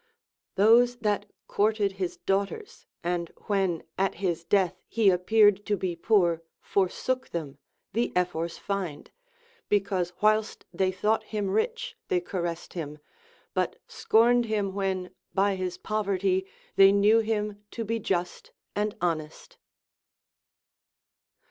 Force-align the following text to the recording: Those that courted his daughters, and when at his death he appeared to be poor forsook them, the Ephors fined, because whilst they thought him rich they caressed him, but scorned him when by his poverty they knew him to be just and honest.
Those 0.55 0.95
that 1.01 1.29
courted 1.47 1.91
his 1.91 2.17
daughters, 2.17 2.87
and 3.03 3.31
when 3.45 3.83
at 3.99 4.15
his 4.15 4.43
death 4.43 4.81
he 4.89 5.11
appeared 5.11 5.63
to 5.67 5.77
be 5.77 5.95
poor 5.95 6.41
forsook 6.59 7.29
them, 7.29 7.59
the 7.93 8.11
Ephors 8.15 8.57
fined, 8.57 9.11
because 9.69 10.11
whilst 10.19 10.65
they 10.73 10.91
thought 10.91 11.25
him 11.25 11.51
rich 11.51 11.95
they 12.07 12.19
caressed 12.19 12.73
him, 12.73 12.97
but 13.53 13.75
scorned 13.87 14.45
him 14.45 14.73
when 14.73 15.11
by 15.35 15.53
his 15.55 15.77
poverty 15.77 16.47
they 16.77 16.91
knew 16.91 17.19
him 17.19 17.63
to 17.69 17.85
be 17.85 17.99
just 17.99 18.49
and 18.75 18.95
honest. 19.01 19.59